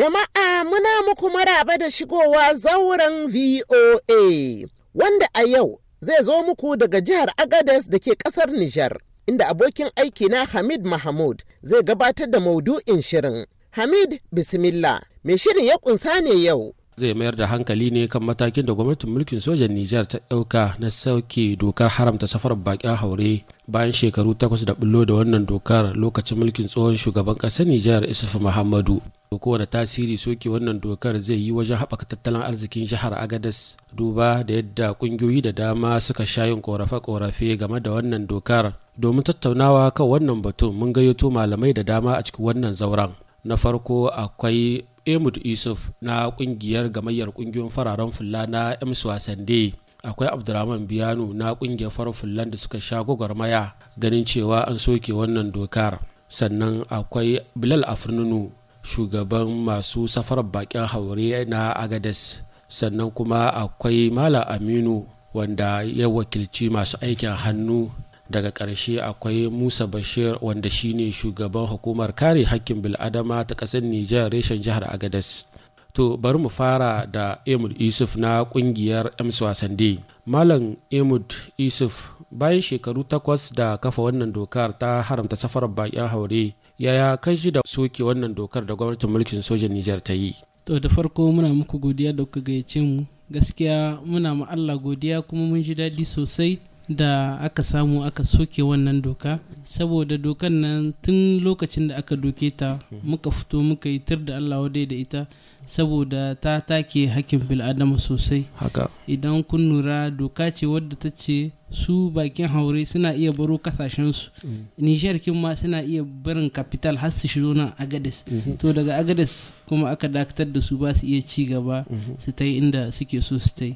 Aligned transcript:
Jama'a 0.00 0.64
muna 0.64 1.02
muku 1.08 1.30
maraba 1.30 1.78
da 1.78 1.90
shigowa 1.90 2.54
zauren 2.54 3.26
VOA 3.28 4.66
wanda 4.94 5.28
a 5.34 5.42
yau 5.44 5.80
zai 6.00 6.22
zo 6.24 6.42
muku 6.42 6.76
daga 6.76 7.00
jihar 7.00 7.28
Agadez 7.36 7.88
da 7.90 7.98
ke 7.98 8.14
ƙasar 8.16 8.48
Nijar 8.50 8.96
inda 9.26 9.48
abokin 9.48 9.90
aiki 9.96 10.28
na 10.28 10.44
Hamid 10.46 10.84
Mahmud 10.86 11.42
zai 11.62 11.82
gabatar 11.82 12.30
da 12.30 12.40
maudu'in 12.40 13.02
shirin. 13.02 13.44
Hamid 13.72 14.20
Bismillah, 14.32 15.02
mai 15.24 15.36
shirin 15.38 15.66
ya 15.66 15.76
kunsa 15.78 16.20
ne 16.22 16.32
yau. 16.44 16.74
Zai 17.00 17.14
mayar 17.16 17.32
da 17.40 17.46
hankali 17.48 17.88
ne 17.90 18.02
kan 18.12 18.20
matakin 18.22 18.66
da 18.68 18.72
gwamnatin 18.76 19.08
mulkin 19.10 19.40
sojan 19.40 19.72
Nijar 19.72 20.04
ta 20.06 20.18
ɗauka 20.30 20.76
na 20.78 20.90
sauke 20.90 21.56
dokar 21.56 21.88
haramta 21.96 22.26
safarar 22.28 22.58
bakin 22.66 22.92
haure 23.00 23.44
bayan 23.68 23.92
shekaru 23.92 24.34
takwas 24.36 24.64
da 24.68 24.74
bullo 24.76 25.04
da 25.08 25.14
wannan 25.14 25.46
dokar 25.48 25.96
lokacin 25.96 26.36
mulkin 26.38 26.66
tsohon 26.68 26.96
shugaban 27.00 27.36
ƙasar 27.40 27.64
Nijar 27.66 28.04
Isufu 28.04 28.36
Muhammadu. 28.40 29.00
kowane 29.40 29.66
tasiri 29.66 30.16
soke 30.18 30.48
wannan 30.50 30.80
dokar 30.82 31.14
zai 31.22 31.38
yi 31.38 31.52
wajen 31.54 31.78
haɓaka 31.78 32.04
tattalin 32.04 32.42
arzikin 32.42 32.84
jihar 32.86 33.14
Agadez 33.14 33.76
duba 33.96 34.42
da 34.44 34.54
yadda 34.54 34.92
ƙungiyoyi 34.98 35.42
da 35.42 35.52
dama 35.52 36.00
suka 36.00 36.26
sha 36.26 36.46
yin 36.46 36.60
ƙorafe-ƙorafe 36.62 37.56
game 37.58 37.80
da 37.80 37.90
wannan 37.94 38.26
dokar 38.26 38.72
domin 38.98 39.22
tattaunawa 39.22 39.90
kan 39.94 40.06
wannan 40.06 40.42
batun 40.42 40.74
mun 40.74 40.92
gayyato 40.92 41.30
malamai 41.30 41.72
da 41.74 41.82
dama 41.82 42.16
a 42.18 42.22
cikin 42.22 42.44
wannan 42.44 42.74
zauren 42.74 43.14
na 43.44 43.56
farko 43.56 44.10
akwai 44.10 44.82
Emud 45.10 45.42
Yusuf 45.42 45.90
na 46.00 46.30
ƙungiyar 46.30 46.86
gamayyar 46.92 47.34
ƙungiyoyin 47.34 47.70
fararen 47.74 48.12
fulla 48.14 48.46
na 48.46 48.74
Ems 48.78 49.02
Wasande. 49.04 49.74
Akwai 50.06 50.30
Abdurrahman 50.30 50.86
Biyanu 50.86 51.34
na 51.34 51.54
ƙungiyar 51.54 51.90
farar 51.90 52.14
fullan 52.14 52.50
da 52.50 52.56
suka 52.56 52.78
sha 52.80 53.02
gwagwarmaya 53.02 53.74
ganin 53.98 54.24
cewa 54.24 54.62
an 54.70 54.78
soke 54.78 55.10
wannan 55.12 55.50
dokar. 55.52 55.98
Sannan 56.30 56.86
akwai 56.88 57.42
Bilal 57.58 57.82
Afrinunu 57.84 58.52
shugaban 58.86 59.50
masu 59.66 60.06
safarar 60.08 60.46
bakin 60.46 60.86
haure 60.86 61.44
na 61.44 61.74
Agades 61.74 62.40
sannan 62.70 63.10
kuma 63.10 63.50
akwai 63.50 64.08
Malam 64.14 64.46
Aminu 64.46 65.04
wanda 65.34 65.82
ya 65.82 66.08
wakilci 66.08 66.70
masu 66.70 66.96
aikin 67.02 67.34
hannu 67.34 67.90
daga 68.30 68.50
ƙarshe 68.50 69.02
akwai 69.02 69.50
musa 69.50 69.86
bashir 69.86 70.38
wanda 70.40 70.70
shine 70.70 71.12
shugaban 71.12 71.66
hukumar 71.66 72.14
kare 72.14 72.44
hakkin 72.44 72.82
bil'adama 72.82 73.44
ta 73.44 73.54
ƙasar 73.54 73.82
nijar 73.82 74.30
reshen 74.30 74.62
jihar 74.62 74.86
agadas 74.86 75.50
to 75.92 76.16
bari 76.16 76.38
mu 76.38 76.48
fara 76.48 77.06
da 77.06 77.38
emud 77.46 77.74
yusuf 77.80 78.16
na 78.16 78.44
ƙungiyar 78.44 79.10
ems 79.18 79.40
wasande. 79.42 79.98
Malam 80.26 80.76
emud 80.90 81.24
yusuf 81.58 82.14
bayan 82.30 82.62
shekaru 82.62 83.02
takwas 83.04 83.50
da 83.54 83.76
kafa 83.76 84.02
wannan 84.02 84.32
dokar 84.32 84.70
ta 84.78 85.02
haramta 85.02 85.36
safarar 85.36 85.68
bakin 85.70 86.06
haure 86.06 86.54
yaya 86.78 87.16
kan 87.18 87.36
shi 87.36 87.50
da 87.50 87.60
soke 87.66 88.02
wannan 88.02 88.34
dokar 88.34 88.62
da 88.66 88.74
gwamnatin 88.74 89.10
mulkin 89.10 89.42
sojan 89.42 89.72
nijar 89.74 89.98
ta 90.02 90.12
yi? 90.14 90.34
To 90.64 90.78
da 90.80 90.88
farko 90.88 91.32
muna 91.32 91.48
muku 91.50 91.78
godiya 91.78 92.12
da 92.14 92.24
kuka 92.24 92.40
gayyace 92.40 92.80
mu. 92.80 93.06
Gaskiya 93.30 93.98
muna 94.06 94.34
ma 94.34 94.46
allah 94.50 94.78
godiya 94.78 95.22
kuma 95.22 95.46
mun 95.46 95.62
ji 95.62 95.74
daɗi 95.74 96.04
sosai. 96.06 96.58
Da 96.90 97.38
aka 97.40 97.62
samu 97.62 98.04
aka 98.04 98.24
soke 98.24 98.62
wannan 98.62 99.00
doka. 99.02 99.38
Saboda 99.62 100.18
dokan 100.18 100.52
nan 100.60 100.92
tun 101.02 101.38
lokacin 101.44 101.88
da 101.88 101.96
aka 102.02 102.16
doke 102.16 102.50
ta 102.50 102.78
muka 103.02 103.30
fito 103.30 103.62
muka 103.62 103.88
yi 103.88 103.98
tir 104.00 104.18
da 104.18 104.36
allah 104.36 104.58
wadai 104.62 104.86
da 104.90 104.96
ita 104.96 105.26
saboda 105.64 106.34
ta 106.34 106.58
take 106.60 107.06
hakkin 107.06 107.38
bil'adama 107.46 107.98
sosai. 107.98 108.44
Haka. 108.58 108.90
Idan 109.06 109.44
kun 109.46 109.68
lura 109.70 110.10
doka 110.10 110.50
ce 110.50 110.66
wadda 110.66 110.96
ta 110.98 111.10
ce 111.14 111.52
su 111.70 112.10
bakin 112.10 112.48
haure 112.48 112.84
suna 112.84 113.14
iya 113.14 113.30
baro 113.32 113.58
kasashensu. 113.58 114.30
Nijar 114.78 115.18
kin 115.22 115.34
ma 115.38 115.54
suna 115.54 115.82
iya 115.86 116.02
barin 116.02 116.50
capital 116.50 116.96
har 116.96 117.10
su 117.14 117.28
shigo 117.28 117.54
nan 117.54 117.70
agades 117.78 118.24
to 118.58 118.72
daga 118.72 118.98
agades 118.98 119.52
kuma 119.68 119.90
aka 119.94 120.08
dakatar 120.08 120.46
da 120.50 120.60
su 120.60 120.76
ba 120.76 120.90
su 120.94 121.06
iya 121.06 121.22
ci 121.22 121.46
gaba 121.46 121.84
su 122.18 122.32
ta 122.32 122.44
inda 122.44 122.90
suke 122.90 123.22
so 123.22 123.38
su 123.38 123.54
ta 123.54 123.66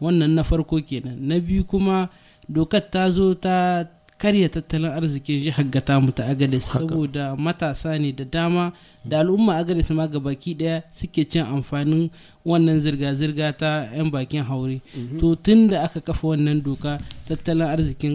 wannan 0.00 0.32
na 0.34 0.42
farko 0.42 0.80
kenan. 0.80 1.18
Na 1.20 1.36
biyu 1.38 1.64
kuma 1.68 2.08
dokar 2.54 2.82
ta 2.92 3.10
zo 3.10 3.34
ta 3.34 3.84
karya 4.22 4.48
tattalin 4.48 4.92
arzikin 4.98 5.42
jihar 5.42 5.64
gata 5.74 5.98
mu 6.00 6.12
ta 6.12 6.22
agadis 6.30 6.64
saboda 6.72 7.34
matasa 7.36 7.98
ne 7.98 8.12
da 8.12 8.24
dama 8.24 8.72
da 9.04 9.18
al'umma 9.20 9.56
agadis 9.58 9.90
ma 9.90 10.06
ga 10.06 10.18
baki 10.20 10.54
ɗaya 10.54 10.82
suke 10.94 11.24
cin 11.30 11.42
amfanin 11.54 12.10
wannan 12.46 12.78
zirga-zirga 12.80 13.50
ta 13.52 13.70
'yan 13.94 14.10
bakin 14.14 14.44
haure. 14.46 14.78
To 15.18 15.34
tun 15.34 15.66
da 15.68 15.82
aka 15.82 16.00
kafa 16.00 16.26
wannan 16.28 16.62
doka 16.62 16.98
tattalin 17.26 17.66
arzikin 17.66 18.14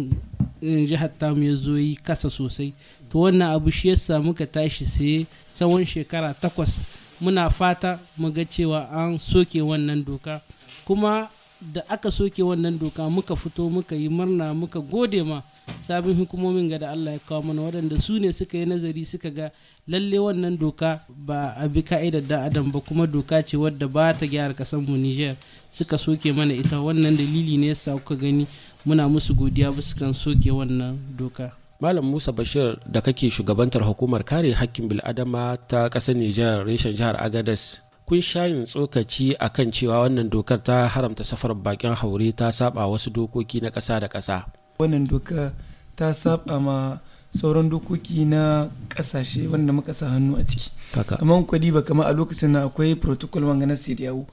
jihar 0.61 1.11
tamu 1.19 1.43
ya 1.43 1.55
zo 1.55 1.75
yi 1.77 1.95
kasa 1.99 2.29
sosai. 2.29 2.71
To 3.11 3.19
wannan 3.27 3.51
abu 3.51 3.67
shi 3.71 3.89
yasa 3.91 4.19
muka 4.23 4.45
tashi 4.47 4.85
sai 4.85 5.27
tsawon 5.51 5.83
shekara 5.83 6.31
takwas. 6.33 6.85
Muna 7.19 7.49
fata 7.49 7.99
mu 8.17 8.31
ga 8.31 8.43
cewa 8.47 8.87
an 8.91 9.19
soke 9.19 9.59
wannan 9.61 10.05
doka. 10.05 10.39
Kuma 10.85 11.27
da 11.61 11.81
aka 11.89 12.11
soke 12.11 12.43
wannan 12.43 12.77
doka 12.79 13.09
muka 13.09 13.35
fito 13.35 13.69
muka 13.69 13.95
yi 13.95 14.09
murna 14.09 14.53
muka 14.53 14.79
gode 14.79 15.23
ma 15.23 15.41
sabon 15.79 16.13
hukumomin 16.15 16.69
ga 16.69 16.77
da 16.79 16.91
Allah 16.91 17.13
ya 17.13 17.19
kawo 17.19 17.41
mana 17.41 17.61
waɗanda 17.61 17.99
su 17.99 18.19
ne 18.19 18.31
suka 18.31 18.57
yi 18.57 18.65
nazari 18.65 19.05
suka 19.05 19.29
ga 19.29 19.51
lalle 19.87 20.19
wannan 20.19 20.57
doka 20.57 21.01
ba 21.09 21.55
a 21.57 21.67
bi 21.67 21.81
ka'idar 21.81 22.21
da 22.21 22.43
adam 22.45 22.71
ba 22.71 22.79
kuma 22.79 23.07
doka 23.07 23.41
ce 23.43 23.57
wadda 23.57 23.87
ba 23.87 24.13
ta 24.13 24.25
gyara 24.27 24.53
kasan 24.53 24.85
mu 24.85 24.97
Niger 24.97 25.35
suka 25.71 25.97
soke 25.97 26.31
mana 26.35 26.53
ita. 26.53 26.77
Wannan 26.81 27.15
dalili 27.17 27.57
ne 27.57 27.67
yasa 27.73 27.95
kuka 27.97 28.15
gani 28.15 28.45
muna 28.85 29.07
musu 29.09 29.33
godiya 29.33 29.71
bisa 29.71 29.95
kan 29.97 30.13
soke 30.13 30.51
wannan 30.51 30.97
doka. 31.17 31.51
Malam 31.79 32.05
Musa 32.09 32.31
Bashir 32.33 32.77
da 32.89 33.01
kake 33.01 33.29
shugabantar 33.29 33.85
hukumar 33.85 34.25
kare 34.25 34.49
hakkin 34.53 34.89
bil'adama 34.89 35.57
ta 35.69 35.89
ƙasar 35.89 36.17
Nijar 36.17 36.65
reshen 36.65 36.97
jihar 36.97 37.13
Agadez 37.21 37.77
kun 38.07 38.21
shayin 38.23 38.63
tsokaci 38.63 39.35
a 39.35 39.51
kan 39.51 39.67
cewa 39.67 40.07
wannan 40.07 40.31
dokar 40.31 40.63
ta 40.63 40.87
haramta 40.87 41.27
safar 41.27 41.51
bakin 41.51 41.91
haure 41.91 42.31
ta 42.31 42.51
saba 42.55 42.87
wasu 42.87 43.11
dokoki 43.11 43.59
na 43.59 43.67
ƙasa 43.69 43.99
da 43.99 44.07
ƙasa. 44.07 44.47
wannan 44.79 45.03
doka 45.03 45.51
ta 45.91 46.13
saba 46.15 46.55
ma 46.59 47.01
sauran 47.35 47.67
dokoki 47.69 48.23
na 48.23 48.69
ƙasashe 48.87 49.51
wanda 49.51 49.73
muka 49.75 49.91
sa 49.93 50.07
hannu 50.07 50.39
a 50.39 50.43
ciki. 50.47 50.71
Kamar 51.19 51.43
kwadi 51.43 51.71
ba 51.75 51.81
kamar 51.83 52.07
a 52.07 52.13
lokacin 52.15 52.51
na 52.55 52.63
akwai 52.63 52.95
protocol 52.95 53.43
wanga 53.43 53.65
na 53.67 53.75
siriyawo 53.75 54.23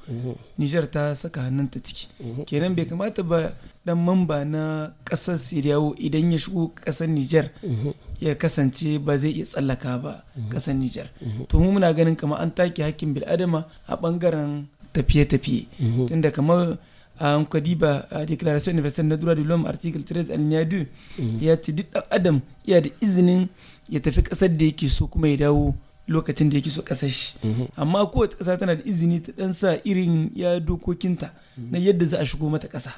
nijar 0.58 0.86
ta 0.86 1.10
saka 1.18 1.42
hannunta 1.42 1.82
ciki. 1.82 2.06
Kenan 2.46 2.76
bai 2.78 2.86
kamata 2.86 3.26
ba 3.26 3.58
dan 3.84 3.98
mamba 3.98 4.44
na 4.46 4.92
ƙasar 5.04 5.34
siriyawo 5.34 5.98
idan 5.98 6.30
ya 6.30 6.38
shigo 6.38 6.70
ƙasar 6.78 7.08
nijar 7.10 7.50
ya 8.24 8.34
kasance 8.34 8.98
ba 8.98 9.16
zai 9.20 9.30
iya 9.36 9.44
tsallaka 9.44 9.98
ba 10.00 10.24
ƙasar 10.48 10.74
nijar. 10.74 11.08
To 11.48 11.60
mu 11.60 11.72
muna 11.76 11.92
ganin 11.92 12.16
kamar 12.16 12.40
an 12.40 12.50
take 12.50 12.80
hakkin 12.82 13.12
bil'adama 13.14 13.64
a 13.86 13.96
ɓangaren 13.96 14.64
tafiye-tafiye. 14.92 15.66
Tunda 16.08 16.30
kamar 16.30 16.78
an 17.20 17.44
kwadiba 17.46 18.06
a 18.10 18.24
declaration 18.26 18.72
universelle 18.74 19.08
na 19.08 19.16
de 19.16 19.42
l'homme 19.44 19.66
article 19.66 20.00
13 20.02 20.32
alinéa 20.32 20.64
2 20.64 20.86
ya 21.40 21.56
ce 21.56 21.72
duk 21.72 21.86
adam 22.10 22.40
iya 22.66 22.80
da 22.80 22.90
izinin 23.00 23.46
ya 23.88 24.00
tafi 24.00 24.22
ƙasar 24.22 24.48
da 24.56 24.64
yake 24.64 24.88
so 24.88 25.06
kuma 25.06 25.28
ya 25.28 25.36
dawo 25.36 25.74
lokacin 26.08 26.48
da 26.50 26.56
yake 26.56 26.70
so 26.70 26.82
ƙasar 26.82 27.08
shi. 27.10 27.34
Amma 27.76 28.06
kowace 28.06 28.36
kasa 28.36 28.56
tana 28.56 28.74
da 28.76 28.82
izini 28.84 29.20
ta 29.20 29.32
dan 29.36 29.52
sa 29.52 29.76
irin 29.84 30.30
ya 30.34 30.58
dokokinta 30.60 31.30
na 31.70 31.78
yadda 31.78 32.06
za 32.06 32.18
a 32.18 32.24
shigo 32.26 32.48
mata 32.50 32.68
kasa 32.68 32.90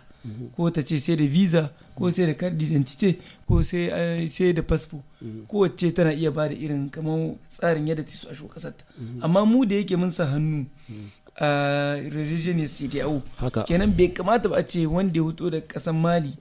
ko 0.57 0.71
ta 0.71 0.83
ce 0.83 0.99
sai 1.01 1.17
da 1.17 1.27
visa 1.27 1.71
ko 1.95 2.11
sai 2.11 2.27
da 2.27 2.35
card 2.35 2.61
identity 2.63 3.19
ko 3.49 3.63
sai 3.63 4.53
da 4.53 4.63
fasfo 4.63 5.03
kowace 5.49 5.93
tana 5.95 6.13
iya 6.13 6.31
ba 6.31 6.49
da 6.49 6.55
irin 6.55 6.91
kamar 6.91 7.35
tsarin 7.49 7.87
yadda 7.89 8.05
ta 8.05 8.13
so 8.13 8.29
a 8.31 8.35
shigo 8.35 8.49
ƙasar 8.49 8.73
ta 8.77 8.85
amma 9.23 9.45
mu 9.47 9.65
da 9.67 9.75
yake 9.77 9.97
mun 9.97 10.11
sa 10.11 10.27
hannu 10.27 10.67
a 11.37 12.01
religion 12.11 12.57
CDAO 12.67 13.21
kenan 13.69 13.93
bai 13.93 14.09
kamata 14.09 14.49
ba 14.49 14.57
a 14.57 14.63
ce 14.65 14.87
wanda 14.87 15.19
ya 15.21 15.23
huto 15.25 15.51
da 15.51 15.61
kasan 15.61 15.95
Mali 16.01 16.33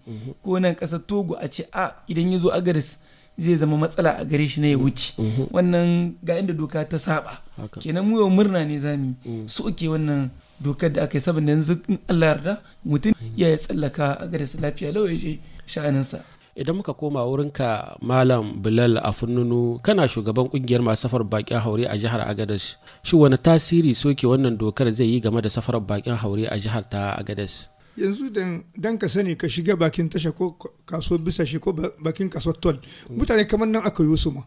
ko 0.44 0.60
nan 0.60 0.74
ƙasar 0.76 1.04
Togo 1.06 1.36
a 1.36 1.48
ce 1.48 1.68
a 1.74 1.92
idan 2.08 2.32
ya 2.32 2.40
zo 2.40 2.50
Agaris 2.52 2.98
zai 3.38 3.56
zama 3.60 3.76
matsala 3.78 4.16
a 4.18 4.24
gare 4.24 4.48
shi 4.48 4.62
na 4.62 4.68
ya 4.72 4.78
wuce. 4.80 5.12
Wannan 5.52 6.16
ga 6.24 6.40
inda 6.40 6.54
doka 6.56 6.86
ta 6.88 6.96
saba. 6.98 7.44
Kenan 7.84 8.08
mu 8.08 8.20
yau 8.24 8.30
murna 8.32 8.64
ne 8.64 8.80
zami 8.80 9.12
soke 9.52 9.92
wannan 9.92 10.32
dokar 10.60 10.90
da 10.94 11.04
aka 11.04 11.18
yi 11.18 11.22
saboda 11.22 11.52
yanzu 11.52 11.80
in 11.88 11.98
Allah 12.10 12.28
yarda 12.36 12.54
mutum 12.86 13.14
ya 13.36 13.56
tsallaka 13.58 14.16
a 14.20 14.24
Agaris 14.26 14.56
lafiya 14.62 14.92
lau 14.94 15.06
ya 15.08 15.16
ce 15.18 15.40
sha'aninsa. 15.68 16.24
Idan 16.56 16.80
muka 16.80 16.94
koma 16.96 17.20
wurinka 17.28 18.00
malam 18.00 18.64
bilal 18.64 18.96
a 19.04 19.12
fununu 19.12 19.84
kana 19.84 20.08
shugaban 20.08 20.48
ƙungiyar 20.48 20.80
masu 20.80 21.04
safar 21.12 21.24
bakin 21.28 21.60
haure 21.60 21.84
a 21.84 21.98
jihar 22.00 22.24
agadas 22.24 22.80
shi 23.04 23.16
wani 23.20 23.36
tasiri 23.38 23.92
soke 23.92 24.24
wannan 24.24 24.56
dokar 24.56 24.88
zai 24.92 25.04
yi 25.12 25.20
game 25.20 25.42
da 25.44 25.50
safar 25.52 25.84
bakin 25.84 26.16
haure 26.16 26.48
a 26.48 26.56
jihar 26.56 26.88
ta 26.88 27.12
agadas 27.20 27.68
yanzu 27.98 28.30
dan 28.78 28.98
ka 28.98 29.08
sani 29.10 29.36
ka 29.36 29.48
shiga 29.50 29.76
bakin 29.76 30.10
tasha 30.10 30.32
ko 30.32 30.58
kaso 30.86 31.18
bisa 31.18 31.46
shi 31.46 31.60
ko 31.60 31.74
bakin 31.74 32.30
kaso 32.30 32.52
tol 32.54 32.80
mutane 33.10 33.48
kamar 33.48 33.68
nan 33.68 33.82
aka 33.86 34.04
yi 34.04 34.18
su 34.18 34.32
ma. 34.32 34.42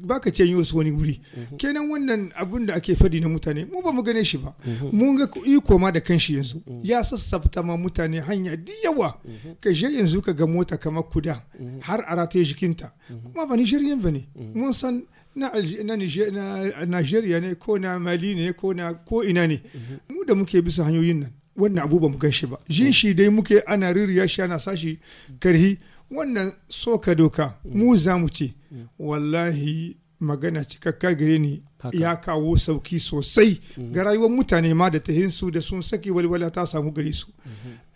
Ba 0.00 0.20
ka 0.20 0.30
ce 0.30 0.44
yi 0.44 0.64
su 0.64 0.76
wani 0.76 0.90
wuri. 0.90 1.20
Kenan 1.58 1.88
wannan 1.90 2.32
abun 2.36 2.66
da 2.66 2.74
ake 2.74 2.94
faɗi 2.94 3.20
na 3.20 3.28
mutane 3.28 3.64
mu 3.70 3.82
ba 3.82 3.92
mu 3.92 4.02
gane 4.02 4.22
shi 4.24 4.38
ba. 4.38 4.54
Mun 4.92 5.16
ga 5.16 5.26
iko 5.46 5.78
ma 5.78 5.90
da 5.90 6.00
kanshi 6.00 6.34
yanzu. 6.34 6.62
Ya 6.82 7.02
sassafta 7.02 7.62
ma 7.62 7.76
mutane 7.76 8.20
hanya 8.20 8.56
di 8.56 8.72
yawa. 8.84 9.18
Ka 9.60 9.70
je 9.72 9.86
yanzu 9.88 10.20
ka 10.22 10.32
ga 10.32 10.46
mota 10.46 10.76
kamar 10.76 11.04
kuda 11.08 11.42
har 11.80 12.04
a 12.06 12.14
rataye 12.16 12.44
jikinta. 12.44 12.92
Kuma 13.08 13.46
ba 13.46 13.56
ni 13.56 13.64
shiryen 13.66 14.00
ba 14.00 14.10
ne. 14.10 14.28
Mun 14.54 14.72
san 14.72 15.02
na 15.34 15.50
na 15.84 15.96
Nigeria 15.96 17.40
ne 17.40 17.54
ko 17.54 17.78
na 17.78 17.98
Mali 17.98 18.34
ne 18.34 18.52
ko 18.52 18.72
na 18.74 18.92
ko 18.94 19.22
ina 19.24 19.46
ne. 19.46 19.62
Mu 20.10 20.24
da 20.26 20.34
muke 20.34 20.60
bisa 20.62 20.84
hanyoyin 20.84 21.20
nan. 21.20 21.30
Wannan 21.56 21.84
abu 21.84 22.00
ba 22.00 22.08
mu 22.08 22.18
gan 22.18 22.30
shi 22.32 22.46
ba. 22.46 22.56
Jin 22.68 22.92
shi 22.92 23.14
dai 23.14 23.28
muke 23.28 23.60
ana 23.66 23.92
ririya 23.92 24.28
shi 24.28 24.42
ana 24.42 24.58
sashi 24.58 24.98
karhi. 25.38 25.78
Wannan 26.10 26.52
soka 26.68 27.14
doka 27.14 27.54
mu 27.64 27.96
za 27.96 28.18
mu 28.18 28.28
ce 28.28 28.52
wallahi 28.98 29.96
magana 30.20 30.64
cikakka 30.64 31.14
gare 31.14 31.38
ni 31.38 31.62
ya 31.92 32.16
kawo 32.16 32.56
sauƙi 32.56 33.00
sosai 33.00 33.60
ga 33.92 34.02
rayuwar 34.04 34.30
mutane 34.30 34.74
ma 34.74 34.90
da 34.90 34.98
tahinsu 35.00 35.50
da 35.50 35.60
sun 35.60 35.82
saki 35.82 36.10
walwala 36.10 36.50
ta 36.50 36.64
samu 36.66 36.92
gare 36.92 37.12
su. 37.12 37.26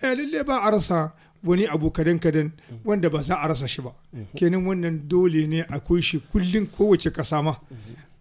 Lalle 0.02 0.42
ba 0.44 0.62
a 0.64 0.70
rasa 0.70 1.12
wani 1.44 1.66
abu 1.66 1.90
kadan 1.90 2.18
kadan 2.18 2.50
wanda 2.84 3.10
ba 3.10 3.22
za 3.22 3.36
a 3.36 3.48
rasa 3.48 3.68
shi 3.68 3.82
ba. 3.82 3.92
Kenan 4.34 4.64
wannan 4.66 5.06
dole 5.08 5.46
ne 5.46 5.62
akwai 5.68 6.00
shi 6.02 6.18
kullum 6.32 6.66
kowace 6.66 7.10
kasa 7.12 7.42
ma. 7.42 7.54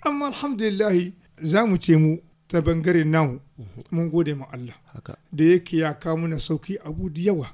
Amma 0.05 0.27
alhamdulillahi 0.27 1.13
za 1.41 1.65
mu 1.65 1.77
ce 1.77 1.95
mu 1.97 2.17
ta 2.47 2.59
ɓangaren 2.61 3.07
namu 3.09 3.39
mun 3.91 4.09
gode 4.09 4.33
ma 4.35 4.45
Allah. 4.51 4.75
Da 5.31 5.43
yake 5.43 5.77
ya 5.77 5.93
kawo 5.93 6.17
mana 6.17 6.35
sauƙi 6.39 6.77
abu 6.85 7.09
da 7.09 7.21
yawa 7.21 7.49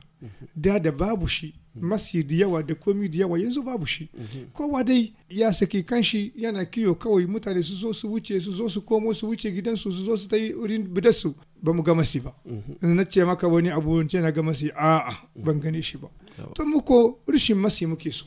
da 0.55 0.79
da 0.79 0.91
babu 0.91 1.27
shi 1.27 1.53
masi 1.79 2.23
da 2.23 2.35
yawa 2.35 2.61
da 2.63 2.75
komi 2.75 3.07
da 3.09 3.19
yawa 3.19 3.39
yanzu 3.39 3.63
babu 3.63 3.85
shi. 3.85 4.09
Kowa 4.53 4.83
dai 4.83 5.13
ya 5.29 5.51
saki 5.53 5.83
kanshi 5.83 6.33
yana 6.35 6.65
kiyo 6.65 6.95
kawai 6.95 7.25
mutane 7.25 7.63
su 7.63 7.73
zo 7.75 7.93
su 7.93 8.07
wuce 8.11 8.39
su 8.41 8.51
zo 8.51 8.67
su 8.69 8.81
komo 8.81 9.13
su 9.13 9.27
wuce 9.27 9.51
gidansu 9.51 9.91
su 9.91 10.03
zo 10.03 10.17
su 10.17 10.27
ta 10.27 10.35
yi 10.37 10.53
wurin 10.53 10.83
bidarsu. 10.87 11.33
Ba 11.63 11.73
mu 11.73 11.81
ga 11.83 11.93
masi 11.95 12.19
ba. 12.19 12.33
Na 12.81 13.03
ce 13.05 13.23
maka 13.23 13.47
wani 13.47 13.69
abu 13.69 14.03
ce 14.07 14.19
na 14.21 14.31
ga 14.31 14.41
masi 14.43 14.69
a'a 14.75 15.13
ban 15.35 15.59
gane 15.59 15.81
shi 15.81 15.97
ba. 15.97 16.09
To 16.55 16.65
muko 16.65 17.19
rishin 17.27 17.55
masi 17.57 17.85
muke 17.87 18.11
so. 18.11 18.25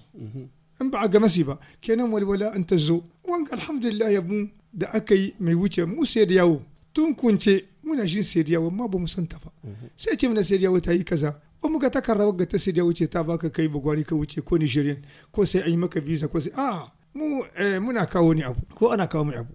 In 0.80 0.90
ba 0.90 1.00
a 1.02 1.08
ga 1.08 1.20
masi 1.20 1.44
ba 1.44 1.58
kenan 1.80 2.10
walwala 2.10 2.56
in 2.56 2.64
ta 2.64 2.76
zo. 2.76 3.04
Wanga 3.28 3.52
alhamdulillah 3.52 4.10
yabun 4.12 4.50
da 4.74 4.90
aka 4.92 5.14
yi 5.14 5.34
mai 5.38 5.54
wuce 5.54 5.84
mu 5.86 6.04
sai 6.04 6.26
da 6.26 6.34
yawo. 6.34 6.62
Tun 6.92 7.14
kunce 7.14 7.64
muna 7.84 8.06
shi 8.06 8.22
sai 8.22 8.42
da 8.42 8.52
yawo 8.58 8.68
amma 8.68 8.88
ba 8.88 8.98
mu 8.98 9.06
san 9.06 9.26
ta 9.26 9.38
ba. 9.42 9.50
Sai 9.96 10.16
ce 10.16 10.26
mana 10.28 10.42
sai 10.42 10.58
da 10.58 10.64
yawo 10.66 10.80
ta 10.80 10.92
yi 10.92 11.04
kaza. 11.04 11.38
Ba 11.62 11.68
mu 11.68 11.78
ga 11.78 11.90
takarda 11.90 12.26
ga 12.32 12.44
ta 12.46 12.58
sai 12.58 12.72
da 12.72 12.82
wuce 12.82 13.06
ta 13.08 13.22
baka 13.22 13.50
kai 13.50 13.68
bagwari 13.68 14.04
ka 14.04 14.14
wuce 14.14 14.42
ko 14.42 14.56
nigerian 14.58 14.98
ko 15.32 15.44
sai 15.46 15.62
an 15.62 15.70
yi 15.70 15.76
maka 15.76 16.00
visa 16.00 16.28
ko 16.28 16.40
sai 16.40 16.52
a 16.56 16.90
mu 17.14 17.42
muna 17.80 18.06
kawo 18.06 18.34
ni 18.34 18.42
abu. 18.42 18.60
Ko 18.74 18.90
ana 18.90 19.06
kawo 19.06 19.24
mai 19.24 19.36
abu. 19.38 19.54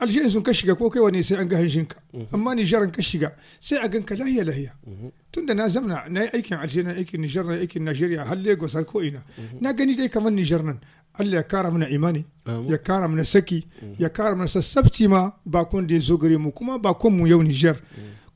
Algeria 0.00 0.30
sun 0.30 0.40
ka 0.42 0.52
shiga 0.52 0.74
ko 0.76 0.88
kai 0.88 1.00
wani 1.00 1.22
sai 1.22 1.36
an 1.40 1.48
ga 1.48 1.56
hanshinka 1.60 1.96
amma 2.32 2.54
nigerian 2.54 2.90
ka 2.90 3.02
shiga 3.02 3.32
sai 3.60 3.76
a 3.84 3.88
ganka 3.88 4.16
lahiya 4.16 4.44
lahiya. 4.44 4.72
Tunda 5.32 5.52
na 5.54 5.68
zamna 5.68 6.08
na 6.08 6.22
yi 6.24 6.28
aikin 6.40 6.56
algeria 6.56 6.84
na 6.88 6.94
aikin 6.96 7.20
niger 7.20 7.44
na 7.44 7.52
aikin 7.60 7.84
nigeria 7.84 8.24
har 8.24 8.36
lagos 8.36 8.72
har 8.74 8.84
ko 8.84 9.02
ina. 9.02 9.20
Na 9.60 9.72
gani 9.72 9.94
dai 9.94 10.08
kamar 10.08 10.30
niger 10.32 10.62
nan 10.64 10.80
Allah 11.18 11.34
ya 11.36 11.42
kara 11.42 11.70
mana 11.70 11.88
imani 11.88 12.24
ya 12.68 12.78
kara 12.78 13.08
mana 13.08 13.24
saki 13.24 13.66
ya 13.98 14.08
kara 14.08 14.36
mana 14.36 14.48
sassabci 14.48 15.08
ma 15.08 15.32
bakon 15.44 15.86
da 15.86 15.94
ya 15.94 16.00
zo 16.00 16.16
gare 16.16 16.36
mu 16.38 16.52
kuma 16.52 16.78
bakon 16.78 17.12
mu 17.16 17.26
yau 17.26 17.42
Niger. 17.42 17.76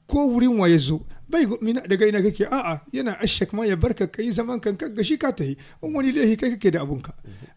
Ko 0.06 0.28
wurin 0.28 0.58
wa 0.58 0.68
ya 0.68 0.76
zo 0.78 1.00
bai 1.30 1.46
daga 1.88 2.06
ina 2.06 2.20
kake? 2.22 2.44
A'a 2.44 2.80
yana 2.92 3.16
ashak 3.20 3.52
ma 3.54 3.64
ya 3.64 3.76
barka 3.76 4.06
kai 4.06 4.30
zaman 4.30 4.60
kan 4.60 4.76
kaga 4.76 5.02
shi 5.04 5.16
ka 5.16 5.32
tahi. 5.32 5.56
In 5.82 5.94
wani 5.94 6.12
lehi 6.12 6.36
kai 6.36 6.50
kake 6.50 6.70
da 6.72 6.82
abunka. 6.82 7.12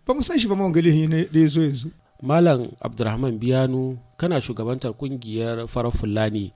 Ba 0.05 0.13
mu 0.13 0.21
san 0.23 0.37
shi 0.39 0.47
ba 0.47 0.55
ma 0.55 0.63
wanga 0.63 0.79
lehi 0.81 1.07
ne 1.09 1.25
da 1.27 1.39
ya 1.39 1.47
zo 1.47 1.61
yanzu. 1.61 1.91
Malam 2.23 2.71
Abdulrahman 2.81 3.37
Biyanu 3.37 3.97
kana 4.17 4.39
shugabantar 4.41 4.95
ƙungiyar 4.95 5.67
farar 5.67 5.91
Fulani 5.91 6.53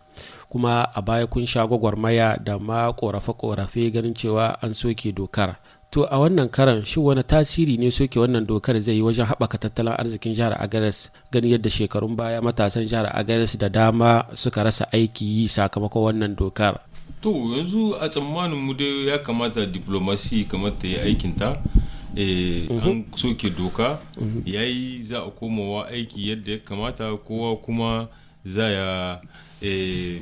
kuma 0.50 0.88
a 0.96 1.02
baya 1.02 1.28
kun 1.28 1.46
sha 1.46 1.68
gwagwarmaya 1.68 2.40
da 2.42 2.58
ma 2.58 2.88
korafe-korafe 2.94 3.92
ganin 3.92 4.14
cewa 4.16 4.56
an 4.64 4.74
soke 4.74 5.12
dokar. 5.12 5.58
To 5.92 6.06
a 6.06 6.20
wannan 6.22 6.50
karan 6.54 6.86
shi 6.86 7.00
wani 7.00 7.24
tasiri 7.24 7.78
ne 7.78 7.90
soke 7.92 8.20
wannan 8.20 8.46
dokar 8.46 8.78
zai 8.80 8.96
yi 8.96 9.02
wajen 9.02 9.26
haɓaka 9.26 9.58
tattalin 9.58 9.94
arzikin 9.98 10.36
jihar 10.38 10.54
Agares 10.62 11.10
ganin 11.32 11.52
yadda 11.58 11.70
shekarun 11.70 12.16
baya 12.16 12.42
matasan 12.42 12.86
jihar 12.86 13.10
Agares 13.10 13.58
da 13.58 13.70
dama 13.70 14.26
suka 14.38 14.64
rasa 14.64 14.86
aiki 14.94 15.26
yi 15.26 15.48
sakamakon 15.50 16.04
wannan 16.14 16.36
dokar. 16.38 16.78
To 17.22 17.32
yanzu 17.58 17.98
a 18.00 18.06
tsammanin 18.08 18.54
mu 18.62 18.74
dai 18.78 19.08
ya 19.10 19.18
kamata 19.18 19.66
diplomasi 19.66 20.46
kamar 20.46 20.78
ta 20.78 20.86
yi 20.88 20.98
aikinta. 21.02 21.58
an 22.16 23.06
soke 23.18 23.50
doka. 23.50 23.98
Yayi 24.46 25.02
za 25.04 25.26
a 25.26 25.32
komawa 25.32 25.90
aiki 25.90 26.30
yadda 26.30 26.52
ya 26.52 26.58
kamata. 26.62 27.18
Kowa 27.18 27.58
kuma 27.58 28.08
za 28.46 28.70
ya 28.70 29.20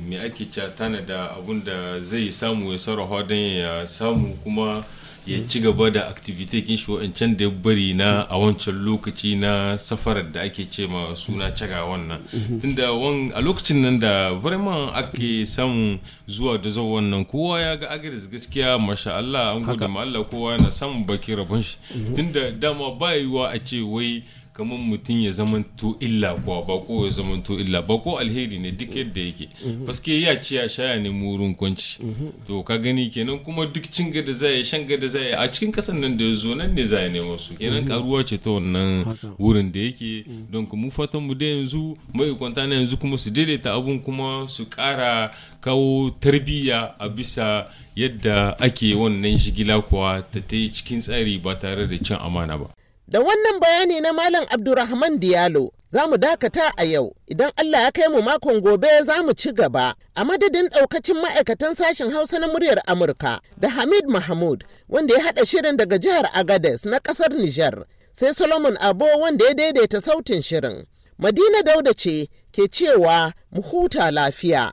me 0.08 0.16
ake 0.24 0.48
tana 0.76 1.02
da 1.04 1.36
abun 1.36 1.60
da 1.64 2.00
zai 2.00 2.32
samu 2.32 2.72
ya 2.72 2.78
sarrafa 2.78 3.22
don 3.28 3.36
ya 3.38 3.86
samu 3.86 4.32
kuma 4.42 4.82
ya 5.28 5.38
ci 5.46 5.60
gaba 5.60 5.90
da 5.90 6.08
activity 6.08 6.62
kin 6.62 6.76
shi 6.76 6.90
wa'ancan 6.90 7.36
da 7.36 7.44
ya 7.44 7.50
bari 7.50 7.92
na 7.94 8.26
a 8.30 8.38
wancan 8.38 8.74
lokaci 8.84 9.36
na 9.36 9.76
safarar 9.78 10.32
da 10.32 10.40
ake 10.42 10.64
ce 10.70 10.86
ma 10.86 11.14
suna 11.14 11.50
caga 11.52 11.84
wannan. 11.84 12.18
Tunda 12.60 12.88
a 13.36 13.40
lokacin 13.42 13.82
nan 13.82 13.98
da 14.00 14.32
vraiment 14.32 14.90
ake 14.94 15.44
samun 15.46 15.98
zuwa 16.26 16.56
da 16.58 16.70
zuwa 16.70 17.00
wannan 17.00 17.24
kowa 17.24 17.60
ya 17.60 17.76
ga 17.76 17.88
agaris 17.90 18.28
gaskiya 18.30 18.78
masha 18.78 19.16
Allah 19.16 19.52
an 19.56 19.64
gode 19.64 19.86
ma 19.88 20.00
Allah 20.00 20.24
kowa 20.24 20.52
yana 20.56 20.70
samun 20.70 21.04
baki 21.04 21.36
rabon 21.36 21.62
shi. 21.62 21.76
Tunda 22.16 22.50
dama 22.50 22.90
ba 22.96 23.12
yiwuwa 23.14 23.52
a 23.52 23.58
ce 23.58 23.80
wai 23.82 24.24
kamar 24.58 24.78
mutum 24.78 25.20
ya 25.20 25.30
zamanto 25.32 25.96
illa 26.00 26.34
kuwa 26.34 26.62
ba 26.62 26.78
ko 26.78 27.04
ya 27.04 27.10
zamanto 27.10 27.54
illa. 27.60 27.82
Ba 27.82 27.98
ko 27.98 28.18
alheri 28.18 28.58
ne 28.58 28.70
duk 28.72 28.96
yadda 28.96 29.20
yake. 29.20 29.48
Paske 29.86 30.20
ya 30.22 30.36
ci 30.36 30.54
ya 30.56 30.68
shaya 30.68 30.98
ne 30.98 31.10
murin 31.10 31.54
kwanci. 31.54 31.98
To 32.46 32.62
ka 32.62 32.78
gani 32.78 33.08
kenan 33.10 33.38
kuma 33.38 33.66
duk 33.66 33.84
cin 33.90 34.10
gada 34.10 34.32
za 34.32 34.48
ya 34.50 34.64
shan 34.64 34.84
gada 34.86 35.08
za 35.08 35.20
ya 35.20 35.38
a 35.40 35.48
cikin 35.48 35.72
kasan 35.72 36.00
nan 36.00 36.16
da 36.18 36.24
ya 36.24 36.34
zo 36.34 36.54
nan 36.54 36.74
ne 36.74 36.84
za 36.86 37.00
ya 37.00 37.08
nemo 37.08 37.38
su. 37.38 37.54
Kenan 37.54 37.84
karuwa 37.86 38.24
ce 38.26 38.36
ta 38.38 38.50
wannan 38.50 39.06
wurin 39.38 39.70
da 39.72 39.80
yake. 39.80 40.24
Don 40.50 40.66
mu 40.72 40.90
fatan 40.90 41.22
mu 41.22 41.34
da 41.34 41.46
yanzu 41.46 41.96
mai 42.12 42.34
kwanta 42.34 42.66
na 42.66 42.74
yanzu 42.74 42.96
kuma 42.98 43.16
su 43.18 43.30
daidaita 43.30 43.74
abun 43.74 44.00
kuma 44.00 44.48
su 44.48 44.66
kara 44.66 45.30
kawo 45.60 46.10
tarbiyya 46.10 46.94
a 46.98 47.08
bisa 47.08 47.70
yadda 47.96 48.58
ake 48.58 48.94
wannan 48.94 49.38
shigila 49.38 49.80
kuwa 49.82 50.22
ta 50.22 50.40
ta 50.40 50.56
yi 50.56 50.68
cikin 50.72 50.98
tsari 51.00 51.38
ba 51.38 51.54
tare 51.54 51.86
da 51.86 51.96
cin 51.98 52.16
amana 52.20 52.58
ba. 52.58 52.77
Da 53.10 53.20
wannan 53.20 53.60
bayani 53.60 54.00
na 54.00 54.12
Malam 54.12 54.44
Abdurrahman 54.50 55.18
Diallo 55.20 55.70
za 55.88 56.06
mu 56.08 56.16
dakata 56.18 56.72
a 56.76 56.84
yau 56.84 57.16
idan 57.26 57.50
Allah 57.56 57.82
ya 57.84 57.90
kai 57.90 58.08
mu 58.08 58.22
makon 58.22 58.60
gobe 58.60 59.02
za 59.02 59.22
mu 59.22 59.32
ci 59.32 59.52
gaba 59.52 59.94
a 60.14 60.24
madadin 60.24 60.68
ɗaukacin 60.68 61.16
ma'aikatan 61.22 61.74
sashen 61.74 62.10
Hausa 62.12 62.38
na 62.38 62.48
muryar 62.48 62.76
Amurka 62.86 63.40
da 63.58 63.68
Hamid 63.68 64.04
Mahmud 64.08 64.64
wanda 64.88 65.14
ya 65.14 65.20
haɗa 65.24 65.46
shirin 65.46 65.76
daga 65.76 65.98
jihar 65.98 66.28
Agades 66.34 66.84
na 66.84 66.98
ƙasar 67.00 67.32
Nijar 67.32 67.84
sai 68.12 68.34
Solomon 68.34 68.76
Abo 68.80 69.06
wanda 69.20 69.44
ya 69.46 69.54
daidaita 69.54 70.00
sautin 70.00 70.42
shirin. 70.42 70.84
Madina 71.18 71.62
Dauda 71.64 71.94
ce 71.96 72.28
ke 72.52 72.68
cewa 72.68 73.32
mu 73.52 73.62
huta 73.62 74.10
lafiya. 74.12 74.70